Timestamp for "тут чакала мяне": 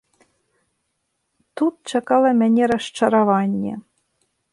1.57-2.63